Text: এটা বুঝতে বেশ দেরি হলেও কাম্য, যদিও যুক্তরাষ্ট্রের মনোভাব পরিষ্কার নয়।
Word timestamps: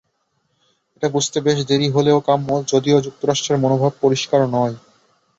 এটা 0.95 1.07
বুঝতে 1.09 1.37
বেশ 1.41 1.59
দেরি 1.69 1.87
হলেও 1.89 2.17
কাম্য, 2.27 2.49
যদিও 2.67 2.97
যুক্তরাষ্ট্রের 3.05 3.61
মনোভাব 3.63 3.91
পরিষ্কার 4.03 4.41
নয়। 4.55 4.75